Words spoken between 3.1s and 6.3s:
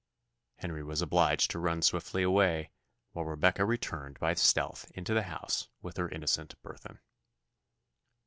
while Rebecca returned by stealth into the house with her